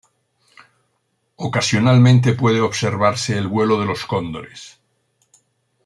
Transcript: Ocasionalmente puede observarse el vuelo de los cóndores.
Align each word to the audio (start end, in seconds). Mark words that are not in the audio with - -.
Ocasionalmente 1.35 2.33
puede 2.33 2.59
observarse 2.59 3.37
el 3.37 3.47
vuelo 3.47 3.79
de 3.79 3.85
los 3.85 4.03
cóndores. 4.07 4.79